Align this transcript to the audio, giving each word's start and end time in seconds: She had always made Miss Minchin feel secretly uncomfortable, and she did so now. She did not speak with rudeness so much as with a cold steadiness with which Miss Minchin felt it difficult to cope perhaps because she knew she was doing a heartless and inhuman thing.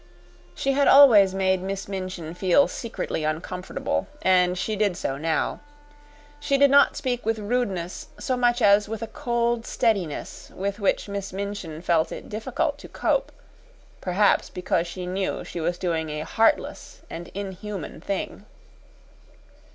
She 0.55 0.71
had 0.71 0.87
always 0.87 1.35
made 1.35 1.61
Miss 1.61 1.87
Minchin 1.87 2.33
feel 2.33 2.67
secretly 2.67 3.23
uncomfortable, 3.23 4.07
and 4.23 4.57
she 4.57 4.75
did 4.75 4.97
so 4.97 5.15
now. 5.15 5.59
She 6.39 6.57
did 6.57 6.71
not 6.71 6.97
speak 6.97 7.23
with 7.23 7.37
rudeness 7.37 8.07
so 8.19 8.35
much 8.35 8.63
as 8.63 8.89
with 8.89 9.03
a 9.03 9.07
cold 9.07 9.63
steadiness 9.67 10.49
with 10.55 10.79
which 10.79 11.07
Miss 11.07 11.31
Minchin 11.31 11.83
felt 11.83 12.11
it 12.11 12.29
difficult 12.29 12.79
to 12.79 12.87
cope 12.89 13.31
perhaps 14.01 14.49
because 14.49 14.87
she 14.87 15.05
knew 15.05 15.43
she 15.43 15.61
was 15.61 15.77
doing 15.77 16.09
a 16.09 16.21
heartless 16.25 17.03
and 17.07 17.27
inhuman 17.35 18.01
thing. 18.01 18.47